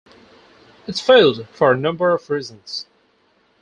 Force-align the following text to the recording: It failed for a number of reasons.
It 0.87 0.97
failed 0.97 1.47
for 1.49 1.71
a 1.71 1.77
number 1.77 2.09
of 2.09 2.27
reasons. 2.31 2.87